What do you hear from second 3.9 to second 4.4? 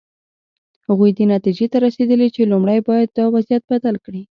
کړي.